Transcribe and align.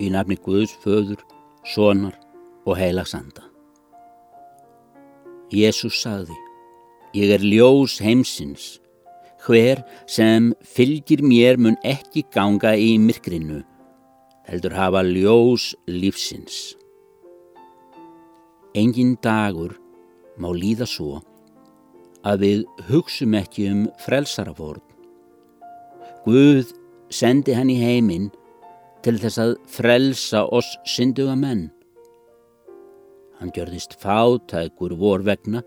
í 0.00 0.10
nafni 0.12 0.36
Guðs 0.40 0.74
föður, 0.82 1.20
sonar 1.64 2.16
og 2.66 2.76
heilagsanda. 2.78 3.44
Jésús 5.52 6.00
sagði, 6.02 6.34
ég 7.14 7.32
er 7.36 7.44
ljós 7.44 8.00
heimsins, 8.02 8.80
hver 9.46 9.84
sem 10.10 10.50
fylgir 10.66 11.22
mér 11.22 11.58
mun 11.58 11.78
ekki 11.86 12.24
ganga 12.34 12.74
í 12.74 12.96
myrkrinu, 12.98 13.62
heldur 14.48 14.74
hafa 14.74 15.04
ljós 15.06 15.70
lífsins. 15.86 16.74
Engin 18.76 19.14
dagur 19.22 19.76
má 20.36 20.50
líða 20.52 20.88
svo 20.90 21.22
að 22.26 22.42
við 22.42 22.64
hugsum 22.90 23.36
ekki 23.38 23.68
um 23.70 23.84
frelsarafórn. 24.02 24.82
Guð 26.26 26.74
sendi 27.08 27.54
hann 27.54 27.70
í 27.70 27.78
heiminn 27.78 28.32
til 29.06 29.20
þess 29.22 29.38
að 29.38 29.52
frelsa 29.70 30.40
oss 30.50 30.72
synduga 30.90 31.36
menn. 31.38 31.68
Hann 33.38 33.52
gjörðist 33.54 33.92
fátækur 34.02 34.96
vor 34.98 35.22
vegna, 35.22 35.60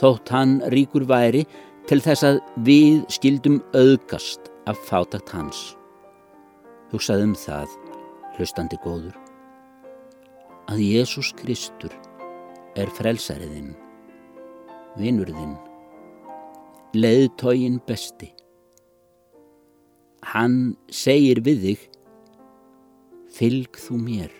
þótt 0.00 0.30
hann 0.32 0.54
ríkur 0.72 1.04
væri 1.04 1.42
til 1.90 1.98
þess 2.00 2.24
að 2.24 2.38
við 2.64 3.02
skildum 3.12 3.58
auðgast 3.76 4.48
af 4.70 4.80
fátækt 4.88 5.32
hans. 5.36 5.58
Hugsaðum 6.94 7.34
það, 7.36 7.68
hlustandi 8.38 8.78
góður, 8.80 9.18
að 10.72 10.80
Jésús 10.80 11.34
Kristur 11.36 11.92
er 12.78 12.88
frelsariðinn, 12.96 13.74
vinurðinn, 14.96 15.58
leiðtógin 16.96 17.82
besti. 17.84 18.30
Hann 20.32 20.72
segir 20.88 21.42
við 21.44 21.62
þig, 21.66 21.84
fylg 23.36 23.76
þú 23.80 24.00
mér. 24.00 24.32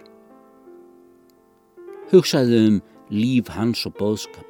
Hugsaðu 2.12 2.60
um 2.70 2.76
líf 3.10 3.50
hans 3.54 3.84
og 3.88 3.96
bóðskap. 3.98 4.48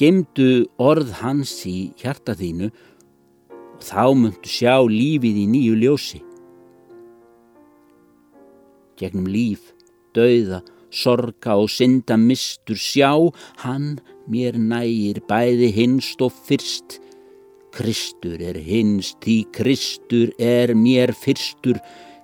Gemdu 0.00 0.64
orð 0.80 1.12
hans 1.20 1.52
í 1.68 1.92
hjarta 2.00 2.34
þínu 2.38 2.70
og 3.52 3.82
þá 3.84 4.04
myndu 4.18 4.50
sjá 4.50 4.80
lífið 4.88 5.42
í 5.44 5.46
nýju 5.50 5.78
ljósi. 5.82 6.22
Gegnum 8.98 9.28
líf, 9.30 9.72
dauða, 10.16 10.62
sorga 10.92 11.56
og 11.60 11.70
synda 11.72 12.18
mistur 12.20 12.78
sjá, 12.78 13.12
hann 13.64 13.98
mér 14.30 14.58
nægir 14.60 15.22
bæði 15.28 15.72
hinst 15.74 16.22
og 16.22 16.34
fyrst. 16.46 17.00
Kristur 17.72 18.42
er 18.44 18.58
hinst, 18.60 19.16
því 19.24 19.36
Kristur 19.56 20.32
er 20.38 20.74
mér 20.76 21.14
fyrstur, 21.16 21.80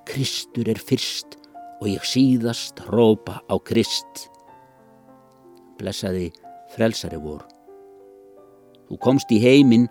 Kristur 0.09 0.69
er 0.73 0.81
fyrst 0.81 1.37
og 1.79 1.89
ég 1.91 2.05
síðast 2.09 2.81
rópa 2.89 3.43
á 3.45 3.55
Krist. 3.61 4.29
Blessaði 5.79 6.31
frelsari 6.73 7.19
vor. 7.21 7.45
Þú 8.89 8.97
komst 9.05 9.31
í 9.35 9.39
heiminn 9.43 9.87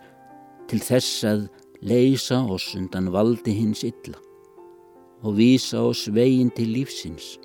til 0.68 0.82
þess 0.82 1.22
að 1.30 1.44
leysa 1.86 2.42
oss 2.50 2.74
undan 2.76 3.12
valdi 3.14 3.54
hins 3.54 3.84
illa 3.86 4.18
og 5.26 5.38
vísa 5.38 5.82
oss 5.82 6.08
veginn 6.14 6.50
til 6.54 6.74
lífsins. 6.76 7.36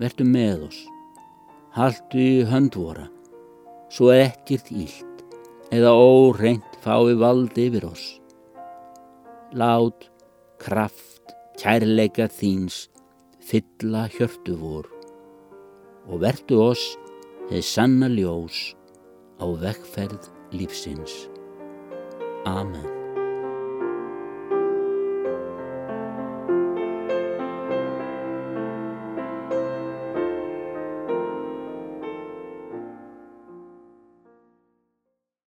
Vertu 0.00 0.24
með 0.24 0.66
oss, 0.68 0.78
haldu 1.76 2.44
höndvora, 2.48 3.08
svo 3.92 4.12
ekkert 4.14 4.70
ílt 4.72 5.24
eða 5.72 5.92
óreint 5.92 6.80
fái 6.84 7.16
valdi 7.20 7.68
yfir 7.68 7.88
oss. 7.90 8.06
Lát, 9.52 10.08
kraft, 10.60 11.11
kærleika 11.60 12.28
þíns 12.32 12.86
fylla 13.42 14.06
hjörtu 14.14 14.56
vor 14.60 14.88
og 16.08 16.22
vertu 16.24 16.62
oss 16.62 16.86
hefði 17.50 17.62
sanna 17.66 18.08
ljós 18.12 18.62
á 19.42 19.46
vekkferð 19.66 20.30
lífsins. 20.56 21.28
Amen. 22.46 23.01